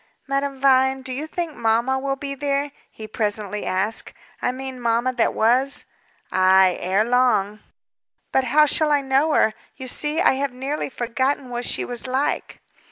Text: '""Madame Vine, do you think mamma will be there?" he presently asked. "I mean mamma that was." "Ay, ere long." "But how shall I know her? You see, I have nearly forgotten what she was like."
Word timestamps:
'""Madame 0.27 0.59
Vine, 0.59 1.03
do 1.03 1.13
you 1.13 1.27
think 1.27 1.53
mamma 1.53 1.99
will 1.99 2.15
be 2.15 2.33
there?" 2.33 2.71
he 2.89 3.07
presently 3.07 3.67
asked. 3.67 4.15
"I 4.41 4.51
mean 4.51 4.81
mamma 4.81 5.13
that 5.13 5.31
was." 5.35 5.85
"Ay, 6.31 6.75
ere 6.79 7.03
long." 7.05 7.59
"But 8.31 8.45
how 8.45 8.65
shall 8.65 8.91
I 8.91 9.01
know 9.01 9.31
her? 9.33 9.53
You 9.75 9.87
see, 9.87 10.19
I 10.19 10.31
have 10.41 10.53
nearly 10.53 10.89
forgotten 10.89 11.51
what 11.51 11.65
she 11.65 11.85
was 11.85 12.07
like." 12.07 12.59